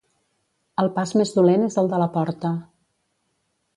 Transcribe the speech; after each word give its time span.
El 0.83 0.87
pas 0.95 1.13
més 1.21 1.33
dolent 1.37 1.67
és 1.67 1.77
el 1.83 1.91
de 1.93 1.99
la 2.05 2.09
porta. 2.17 2.55